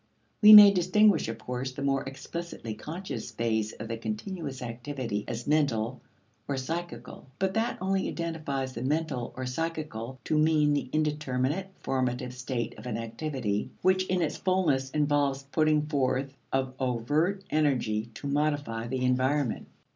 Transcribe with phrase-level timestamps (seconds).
[0.41, 5.45] We may distinguish, of course, the more explicitly conscious phase of the continuous activity as
[5.45, 6.01] mental
[6.47, 7.27] or psychical.
[7.37, 12.87] But that only identifies the mental or psychical to mean the indeterminate, formative state of
[12.87, 19.05] an activity which in its fullness involves putting forth of overt energy to modify the
[19.05, 19.67] environment.